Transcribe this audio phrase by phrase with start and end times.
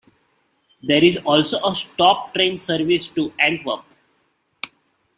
[0.81, 3.83] There is also a stop-train service to Antwerp.